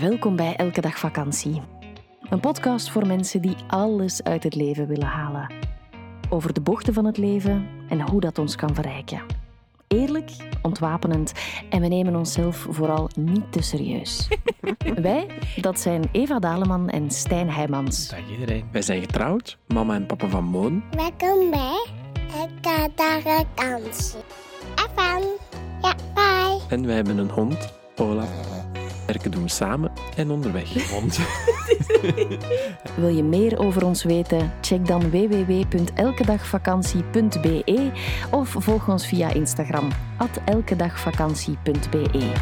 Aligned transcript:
Welkom 0.00 0.36
bij 0.36 0.56
Elke 0.56 0.80
Dag 0.80 0.98
Vakantie. 0.98 1.60
Een 2.22 2.40
podcast 2.40 2.90
voor 2.90 3.06
mensen 3.06 3.42
die 3.42 3.56
alles 3.66 4.22
uit 4.22 4.42
het 4.42 4.54
leven 4.54 4.86
willen 4.86 5.06
halen. 5.06 5.52
Over 6.28 6.52
de 6.52 6.60
bochten 6.60 6.94
van 6.94 7.04
het 7.04 7.16
leven 7.16 7.68
en 7.88 8.00
hoe 8.00 8.20
dat 8.20 8.38
ons 8.38 8.56
kan 8.56 8.74
verrijken. 8.74 9.22
Eerlijk, 9.88 10.30
ontwapenend 10.62 11.32
en 11.70 11.80
we 11.80 11.86
nemen 11.86 12.16
onszelf 12.16 12.66
vooral 12.70 13.10
niet 13.14 13.52
te 13.52 13.62
serieus. 13.62 14.28
Wij, 15.02 15.26
dat 15.56 15.80
zijn 15.80 16.08
Eva 16.12 16.38
Daleman 16.38 16.88
en 16.88 17.10
Stijn 17.10 17.50
Heijmans. 17.50 18.08
Dag 18.08 18.30
iedereen. 18.30 18.64
Wij 18.72 18.82
zijn 18.82 19.00
getrouwd, 19.00 19.58
mama 19.66 19.94
en 19.94 20.06
papa 20.06 20.28
van 20.28 20.44
Moon. 20.44 20.82
Welkom 20.90 21.50
bij 21.50 21.86
Elke 22.34 22.90
Dag 22.94 23.22
Vakantie. 23.22 24.20
FM. 24.74 25.24
Ja, 25.82 25.94
bye. 26.14 26.60
En 26.68 26.86
wij 26.86 26.94
hebben 26.94 27.18
een 27.18 27.30
hond, 27.30 27.72
Ola. 27.96 28.26
Werken 29.10 29.30
doen 29.30 29.42
we 29.42 29.48
samen 29.48 29.92
en 30.16 30.30
onderweg. 30.30 30.72
Wil 33.00 33.08
je 33.08 33.22
meer 33.22 33.58
over 33.58 33.84
ons 33.84 34.02
weten? 34.02 34.52
Check 34.60 34.86
dan 34.86 35.10
www.elkedagvakantie.be 35.10 37.90
of 38.30 38.54
volg 38.58 38.88
ons 38.88 39.06
via 39.06 39.32
Instagram 39.32 39.88
elkedagvakantie.be. 40.44 42.32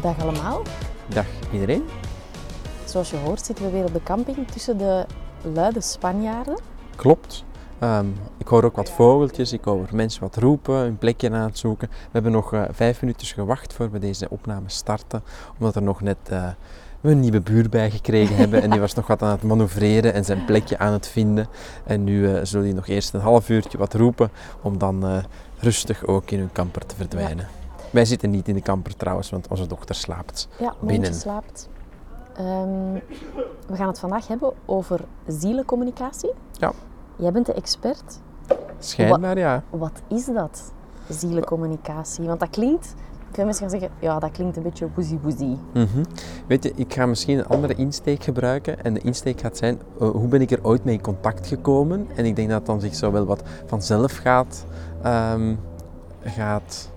Dag 0.00 0.20
allemaal. 0.20 0.62
Dag 1.06 1.26
iedereen. 1.52 1.84
Zoals 2.84 3.10
je 3.10 3.16
hoort 3.16 3.44
zitten 3.44 3.64
we 3.64 3.70
weer 3.70 3.84
op 3.84 3.92
de 3.92 4.02
camping 4.02 4.48
tussen 4.48 4.78
de 4.78 5.06
luide 5.42 5.80
Spanjaarden. 5.80 6.58
Klopt. 6.96 7.45
Ehm, 7.78 8.06
ik 8.38 8.46
hoor 8.48 8.64
ook 8.64 8.76
wat 8.76 8.90
vogeltjes, 8.90 9.52
ik 9.52 9.64
hoor 9.64 9.88
mensen 9.92 10.20
wat 10.20 10.36
roepen, 10.36 10.74
een 10.74 10.98
plekje 10.98 11.30
aan 11.30 11.46
het 11.46 11.58
zoeken. 11.58 11.88
We 11.88 12.08
hebben 12.12 12.32
nog 12.32 12.52
eh, 12.52 12.62
vijf 12.70 13.00
minuutjes 13.00 13.32
gewacht 13.32 13.72
voor 13.72 13.90
we 13.90 13.98
deze 13.98 14.30
opname 14.30 14.68
starten, 14.68 15.22
omdat 15.58 15.74
er 15.76 15.82
nog 15.82 16.00
net 16.00 16.16
eh, 16.28 16.48
een 17.00 17.20
nieuwe 17.20 17.40
buur 17.40 17.68
bij 17.68 17.90
gekregen 17.90 18.36
hebben. 18.42 18.62
En 18.62 18.70
die 18.70 18.80
was 18.80 18.94
nog 18.94 19.06
wat 19.06 19.22
aan 19.22 19.30
het 19.30 19.42
manoeuvreren 19.42 20.12
en 20.14 20.24
zijn 20.24 20.44
plekje 20.44 20.78
aan 20.78 20.92
het 20.92 21.08
vinden. 21.08 21.48
En 21.84 22.04
nu 22.04 22.20
uh, 22.20 22.40
zullen 22.42 22.64
die 22.64 22.74
nog 22.74 22.86
eerst 22.86 23.14
een 23.14 23.20
half 23.20 23.48
uurtje 23.48 23.78
wat 23.78 23.94
roepen, 23.94 24.30
om 24.62 24.78
dan 24.78 25.22
rustig 25.58 26.06
ook 26.06 26.30
in 26.30 26.38
hun 26.38 26.52
kamper 26.52 26.86
te 26.86 26.96
verdwijnen. 26.96 27.48
Wij 27.90 28.04
zitten 28.04 28.30
niet 28.30 28.48
in 28.48 28.54
de 28.54 28.60
kamper 28.60 28.96
trouwens, 28.96 29.30
want 29.30 29.48
onze 29.48 29.66
dochter 29.66 29.94
slaapt 29.94 30.48
Ja, 30.58 30.74
binnen. 30.80 31.14
Slaapt. 31.14 31.68
Ehm, 32.36 32.92
we 33.66 33.76
gaan 33.76 33.88
het 33.88 33.98
vandaag 33.98 34.26
hebben 34.26 34.52
over 34.64 35.00
zielencommunicatie. 35.26 36.30
Ja. 36.52 36.72
Jij 37.16 37.32
bent 37.32 37.46
de 37.46 37.52
expert. 37.52 38.20
Schijnbaar 38.78 39.38
ja. 39.38 39.62
Wat 39.70 40.02
is 40.08 40.24
dat, 40.24 40.72
zielencommunicatie? 41.08 42.26
Want 42.26 42.40
dat 42.40 42.50
klinkt, 42.50 42.94
veel 43.30 43.44
mensen 43.44 43.68
gaan 43.68 43.80
zeggen, 43.80 43.98
ja, 44.00 44.18
dat 44.18 44.30
klinkt 44.30 44.56
een 44.56 44.62
beetje 44.62 44.88
woezie 44.94 45.18
woezie. 45.22 45.58
Mhm. 45.72 46.04
Weet 46.46 46.62
je, 46.62 46.72
ik 46.74 46.94
ga 46.94 47.06
misschien 47.06 47.38
een 47.38 47.46
andere 47.46 47.74
insteek 47.74 48.24
gebruiken. 48.24 48.84
En 48.84 48.94
de 48.94 49.00
insteek 49.00 49.40
gaat 49.40 49.56
zijn, 49.56 49.78
uh, 50.00 50.10
hoe 50.10 50.28
ben 50.28 50.40
ik 50.40 50.50
er 50.50 50.58
ooit 50.62 50.84
mee 50.84 50.94
in 50.94 51.00
contact 51.00 51.46
gekomen? 51.46 52.08
En 52.14 52.24
ik 52.24 52.36
denk 52.36 52.48
dat 52.50 52.66
dan 52.66 52.80
zich 52.80 52.94
zo 52.94 53.12
wel 53.12 53.24
wat 53.24 53.42
vanzelf 53.66 54.16
gaat, 54.16 54.64
um, 55.06 55.58
gaat 56.24 56.90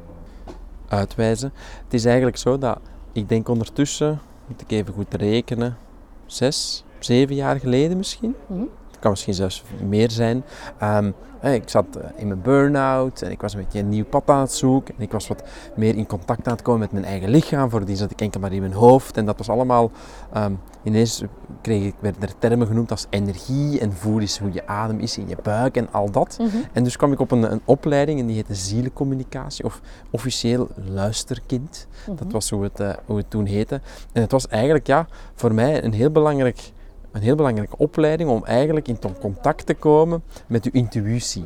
uitwijzen. 0.88 1.52
Het 1.84 1.94
is 1.94 2.06
eigenlijk 2.06 2.38
zo 2.38 2.58
dat 2.58 2.80
ik 3.12 3.30
denk 3.30 3.50
ondertussen, 3.50 4.20
moet 4.48 4.62
ik 4.62 4.72
even 4.72 4.94
goed 4.94 5.14
rekenen, 5.14 5.78
zes, 6.26 6.84
zeven 7.00 7.36
jaar 7.36 7.60
geleden 7.60 7.98
misschien. 7.98 8.36
Mhm. 8.48 8.64
Het 9.00 9.08
kan 9.08 9.18
misschien 9.18 9.34
zelfs 9.34 9.64
meer 9.88 10.12
zijn. 10.12 10.44
Um, 10.84 11.14
ik 11.42 11.70
zat 11.70 11.86
in 12.16 12.28
mijn 12.28 12.42
burn-out 12.42 13.22
en 13.22 13.32
ik 13.32 13.42
was 13.42 13.54
een 13.54 13.60
beetje 13.60 13.80
een 13.80 13.90
nieuw 13.90 14.06
pad 14.06 14.30
aan 14.30 14.40
het 14.40 14.52
zoeken. 14.52 14.96
En 14.98 15.04
ik 15.04 15.12
was 15.12 15.28
wat 15.28 15.44
meer 15.76 15.96
in 15.96 16.08
contact 16.08 16.48
aan 16.48 16.54
het 16.54 16.62
komen 16.62 16.80
met 16.80 16.92
mijn 16.92 17.06
eigen 17.06 17.30
lichaam. 17.30 17.70
Voordien 17.70 17.98
zat 17.98 18.12
ik 18.12 18.22
enkel 18.22 18.40
maar 18.40 18.54
in 18.54 18.60
mijn 18.60 18.74
hoofd. 18.74 19.18
En 19.18 19.26
dat 19.26 19.38
was 19.38 19.50
allemaal... 19.50 19.92
Um, 20.38 20.60
ineens 20.84 21.24
kreeg 21.62 21.84
ik, 21.84 21.94
werden 22.00 22.22
er 22.22 22.38
termen 22.38 22.68
genoemd 22.68 22.92
als 22.92 23.06
energie 23.10 23.80
en 23.80 23.94
voel 23.94 24.20
eens 24.20 24.40
hoe 24.40 24.54
je 24.54 24.68
adem 24.68 25.00
is 25.00 25.18
in 25.18 25.28
je 25.28 25.38
buik 25.44 25.78
en 25.78 25.92
al 25.92 26.12
dat. 26.12 26.38
Mhm. 26.40 26.58
En 26.74 26.84
dus 26.84 26.98
kwam 26.98 27.12
ik 27.12 27.20
op 27.20 27.32
een, 27.32 27.52
een 27.52 27.62
opleiding 27.66 28.20
en 28.20 28.26
die 28.26 28.36
heette 28.36 28.56
zielencommunicatie 28.56 29.66
of 29.66 29.82
officieel 30.12 30.68
luisterkind. 30.76 31.88
Mhm. 32.08 32.18
Dat 32.18 32.32
was 32.32 32.50
hoe 32.50 32.64
het, 32.64 32.80
uh, 32.80 32.94
hoe 33.06 33.18
het 33.18 33.30
toen 33.30 33.46
heette. 33.46 33.82
En 34.12 34.22
het 34.22 34.32
was 34.32 34.48
eigenlijk 34.48 34.88
ja, 34.88 35.08
voor 35.36 35.54
mij 35.54 35.84
een 35.84 35.94
heel 35.94 36.12
belangrijk 36.12 36.72
een 37.12 37.22
heel 37.22 37.36
belangrijke 37.36 37.78
opleiding 37.78 38.30
om 38.30 38.46
eigenlijk 38.46 38.88
in 38.88 39.00
contact 39.20 39.66
te 39.66 39.74
komen 39.74 40.24
met 40.48 40.64
je 40.64 40.72
intuïtie. 40.72 41.46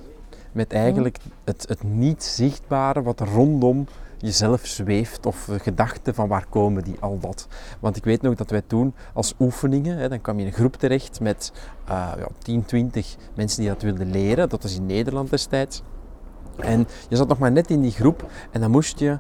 Met 0.52 0.74
eigenlijk 0.74 1.18
het, 1.44 1.66
het 1.68 1.84
niet 1.84 2.24
zichtbare 2.24 3.02
wat 3.02 3.20
rondom 3.20 3.88
jezelf 4.18 4.66
zweeft 4.66 5.26
of 5.26 5.50
gedachten 5.52 6.16
van 6.16 6.28
waar 6.28 6.46
komen 6.50 6.84
die, 6.84 6.96
al 7.00 7.20
dat. 7.20 7.48
Want 7.80 7.98
ik 7.98 8.04
weet 8.04 8.22
nog 8.22 8.36
dat 8.36 8.50
wij 8.50 8.62
toen 8.68 8.94
als 9.14 9.34
oefeningen, 9.40 9.98
hè, 9.98 10.10
dan 10.10 10.22
kwam 10.22 10.36
je 10.36 10.42
in 10.42 10.48
een 10.48 10.54
groep 10.54 10.76
terecht 10.76 11.20
met 11.20 11.52
uh, 11.90 12.12
ja, 12.18 12.28
10, 12.38 12.66
20 12.66 13.16
mensen 13.36 13.60
die 13.60 13.70
dat 13.70 13.82
wilden 13.82 14.12
leren. 14.12 14.50
Dat 14.50 14.64
was 14.64 14.76
in 14.76 14.86
Nederland 14.86 15.30
destijds. 15.30 15.82
En 16.58 16.88
je 17.10 17.16
zat 17.16 17.28
nog 17.28 17.40
maar 17.40 17.52
net 17.52 17.70
in 17.70 17.82
die 17.82 17.92
groep 17.92 18.32
en 18.52 18.62
dan 18.62 18.72
moest 18.72 19.00
je 19.00 19.18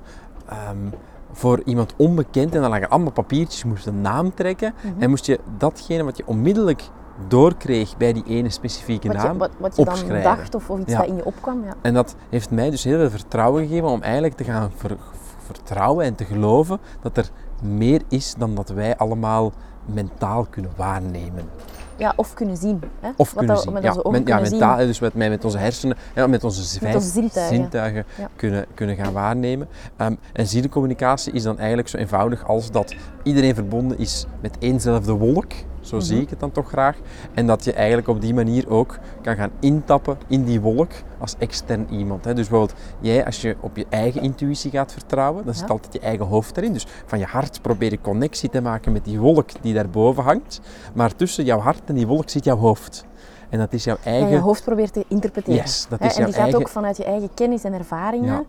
um, 0.69 0.93
voor 1.33 1.61
iemand 1.66 1.94
onbekend 1.97 2.55
en 2.55 2.61
dan 2.61 2.69
lagen 2.69 2.89
allemaal 2.89 3.11
papiertjes, 3.11 3.61
je 3.61 3.67
moest 3.67 3.85
een 3.88 4.01
naam 4.01 4.33
trekken 4.33 4.73
Mhm. 4.83 5.01
en 5.01 5.09
moest 5.09 5.25
je 5.25 5.39
datgene 5.57 6.03
wat 6.03 6.17
je 6.17 6.23
onmiddellijk 6.27 6.83
doorkreeg 7.27 7.97
bij 7.97 8.13
die 8.13 8.23
ene 8.27 8.49
specifieke 8.49 9.07
Wat 9.07 9.21
je, 9.21 9.27
naam 9.27 9.38
wat, 9.38 9.49
wat 9.59 9.75
je 9.75 9.85
dan 10.07 10.22
dacht 10.22 10.55
of, 10.55 10.69
of 10.69 10.79
iets 10.79 10.91
Ja. 10.91 10.97
dat 10.97 11.07
in 11.07 11.16
je 11.16 11.25
opkwam. 11.25 11.63
Ja. 11.63 11.73
En 11.81 11.93
dat 11.93 12.16
heeft 12.29 12.51
mij 12.51 12.69
dus 12.69 12.83
heel 12.83 12.97
veel 12.97 13.09
vertrouwen 13.09 13.67
gegeven 13.67 13.88
om 13.89 14.01
eigenlijk 14.01 14.35
te 14.35 14.43
gaan 14.43 14.72
ver- 14.75 14.97
vertrouwen 15.45 16.05
en 16.05 16.16
te 16.16 16.25
geloven 16.25 16.79
dat 17.01 17.17
er 17.17 17.29
meer 17.63 18.01
is 18.09 18.35
dan 18.38 18.55
dat 18.55 18.69
wij 18.69 18.97
allemaal 18.97 19.51
mentaal 19.85 20.45
kunnen 20.49 20.72
waarnemen. 20.75 21.49
Ja, 21.97 22.13
of 22.15 22.33
kunnen 22.33 22.57
zien. 22.57 22.81
Hè? 22.99 23.09
Of 23.15 23.33
Wat 23.33 23.45
kunnen 23.45 23.57
zien. 23.57 23.73
met 23.73 23.83
ja, 23.83 23.89
onze 23.89 24.05
ogen 24.05 24.23
men- 24.23 24.27
ja, 24.27 24.49
mentaal, 24.49 24.77
zien. 24.77 24.87
dus 24.87 24.99
met, 24.99 25.13
mij 25.13 25.29
met 25.29 25.45
onze 25.45 25.57
hersenen, 25.57 25.97
ja, 26.15 26.27
met 26.27 26.43
onze 26.43 26.79
vijf 26.79 26.95
onze 26.95 27.29
zintuigen. 27.49 28.05
Ja. 28.17 28.29
kunnen, 28.35 28.65
kunnen 28.73 28.95
gaan 28.95 29.13
waarnemen. 29.13 29.67
Um, 29.97 30.17
en 30.33 30.47
zielencommunicatie 30.47 31.33
is 31.33 31.43
dan 31.43 31.57
eigenlijk 31.57 31.87
zo 31.87 31.97
eenvoudig 31.97 32.47
als 32.47 32.71
dat 32.71 32.95
iedereen 33.23 33.55
verbonden 33.55 33.97
is 33.97 34.25
met 34.41 34.57
éénzelfde 34.59 35.11
wolk. 35.11 35.51
Zo 35.83 35.99
zie 35.99 36.13
Mhm. 36.13 36.23
ik 36.23 36.29
het 36.29 36.39
dan 36.39 36.51
toch 36.51 36.67
graag. 36.67 36.97
En 37.33 37.47
dat 37.47 37.63
je 37.63 37.73
eigenlijk 37.73 38.07
op 38.07 38.21
die 38.21 38.33
manier 38.33 38.69
ook 38.69 38.99
kan 39.21 39.35
gaan 39.35 39.51
intappen 39.59 40.17
in 40.27 40.44
die 40.44 40.61
wolk 40.61 40.91
als 41.19 41.35
extern 41.39 41.88
iemand. 41.89 42.25
Hè. 42.25 42.33
Dus 42.33 42.47
bijvoorbeeld, 42.47 42.79
jij 42.99 43.25
als 43.25 43.41
je 43.41 43.55
op 43.59 43.77
je 43.77 43.85
eigen 43.89 44.22
intuïtie 44.22 44.72
gaat 44.72 44.91
vertrouwen, 44.91 45.45
dan 45.45 45.53
zit 45.53 45.67
Ja. 45.67 45.73
altijd 45.73 45.93
je 45.93 45.99
eigen 45.99 46.25
hoofd 46.25 46.57
erin. 46.57 46.73
Dus 46.73 46.88
van 47.05 47.19
je 47.19 47.25
hart 47.25 47.61
probeer 47.61 47.91
je 47.91 48.01
connectie 48.01 48.49
te 48.49 48.61
maken 48.61 48.91
met 48.91 49.05
die 49.05 49.19
wolk 49.19 49.49
die 49.61 49.73
daarboven 49.73 50.23
hangt. 50.23 50.61
Maar 50.93 51.16
tussen 51.16 51.45
jouw 51.45 51.59
hart 51.59 51.81
en 51.85 51.95
die 51.95 52.07
wolk 52.07 52.29
zit 52.29 52.43
jouw 52.43 52.57
hoofd. 52.57 53.05
En 53.49 53.59
dat 53.59 53.73
is 53.73 53.83
jouw 53.83 53.97
En 54.03 54.11
eigen... 54.11 54.29
je 54.29 54.38
hoofd 54.39 54.63
probeert 54.63 54.93
te 54.93 55.05
interpreteren. 55.07 55.59
Yes, 55.59 55.85
dat 55.89 56.01
is 56.01 56.07
en 56.07 56.13
jouw 56.16 56.25
die 56.25 56.33
gaat 56.33 56.43
eigen- 56.43 56.59
ook 56.59 56.67
vanuit 56.69 56.97
je 56.97 57.03
eigen 57.03 57.29
kennis 57.33 57.63
en 57.63 57.73
ervaringen 57.73 58.27
Ja. 58.33 58.43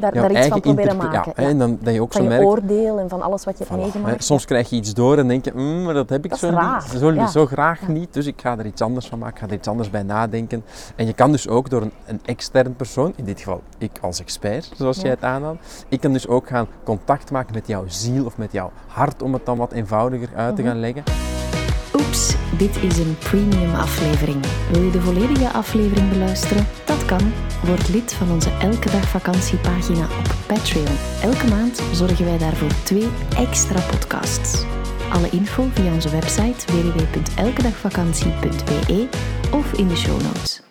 Daar, 0.00 0.12
daar 0.12 0.22
iets 0.30 0.32
van 0.32 0.40
eigen 0.40 0.60
proberen 0.60 0.96
maken. 0.96 1.32
Ja, 1.36 1.42
Ja. 1.42 1.48
En 1.48 1.58
dan 1.58 1.78
dat 1.82 1.94
je 1.94 2.00
ook 2.02 2.12
Van 2.12 2.22
zo 2.22 2.28
je 2.28 2.34
merkt... 2.34 2.50
oordeel 2.50 2.98
en 2.98 3.08
van 3.08 3.22
alles 3.22 3.44
wat 3.44 3.58
je 3.58 3.64
hebt 3.68 3.76
meegemaakt. 3.80 4.16
hè. 4.18 4.22
Soms 4.22 4.44
krijg 4.44 4.70
je 4.70 4.76
iets 4.76 4.94
door 4.94 5.18
en 5.18 5.28
denk 5.28 5.44
je, 5.44 5.52
"Mm, 5.54 5.82
maar 5.82 5.94
dat 5.94 6.08
heb 6.08 6.24
ik 6.24 6.30
Dat 6.30 6.38
zo, 6.38 6.50
niet, 6.50 6.82
zo, 6.98 7.12
ja. 7.12 7.26
zo 7.26 7.46
graag 7.46 7.80
Ja. 7.80 7.88
niet. 7.92 8.12
Dus 8.14 8.26
ik 8.26 8.40
ga 8.40 8.58
er 8.58 8.66
iets 8.66 8.82
anders 8.82 9.06
van 9.06 9.18
maken, 9.18 9.34
ik 9.34 9.40
ga 9.42 9.46
er 9.46 9.54
iets 9.54 9.68
anders 9.68 9.90
bij 9.90 10.02
nadenken. 10.02 10.64
En 10.96 11.06
je 11.06 11.12
kan 11.12 11.32
dus 11.32 11.48
ook 11.48 11.70
door 11.70 11.82
een, 11.82 11.92
een 12.06 12.20
extern 12.24 12.74
persoon, 12.76 13.12
in 13.16 13.24
dit 13.24 13.38
geval 13.38 13.60
ik 13.78 13.90
als 14.00 14.20
expert, 14.20 14.70
zoals 14.76 14.96
Ja. 14.96 15.02
jij 15.02 15.10
het 15.10 15.22
aanhaalt, 15.22 15.58
ik 15.88 16.00
kan 16.00 16.12
dus 16.12 16.28
ook 16.28 16.46
gaan 16.48 16.66
contact 16.84 17.30
maken 17.30 17.54
met 17.54 17.66
jouw 17.66 17.84
ziel 17.86 18.24
of 18.24 18.36
met 18.38 18.52
jouw 18.52 18.70
hart, 18.86 19.22
om 19.22 19.32
het 19.32 19.46
dan 19.46 19.56
wat 19.56 19.72
eenvoudiger 19.72 20.28
uit 20.36 20.56
te 20.56 20.62
Mhm. 20.62 20.70
gaan 20.70 20.80
leggen. 20.80 21.02
Oeps, 21.94 22.36
dit 22.58 22.82
is 22.82 22.98
een 22.98 23.16
premium 23.18 23.74
aflevering. 23.74 24.44
Wil 24.72 24.82
je 24.82 24.90
de 24.90 25.00
volledige 25.00 25.52
aflevering 25.52 26.08
beluisteren? 26.10 26.66
Kan. 27.06 27.32
Word 27.64 27.88
lid 27.88 28.12
van 28.12 28.30
onze 28.30 28.50
Elke 28.50 28.90
Dag 28.90 29.08
Vakantiepagina 29.08 30.04
op 30.04 30.34
Patreon. 30.46 30.96
Elke 31.22 31.46
maand 31.46 31.82
zorgen 31.92 32.24
wij 32.24 32.38
daarvoor 32.38 32.70
twee 32.84 33.08
extra 33.36 33.80
podcasts. 33.80 34.64
Alle 35.10 35.30
info 35.30 35.68
via 35.72 35.92
onze 35.92 36.10
website 36.10 36.72
www.elkedagvakantie.be 36.72 39.08
of 39.50 39.72
in 39.72 39.88
de 39.88 39.96
show 39.96 40.22
notes. 40.22 40.65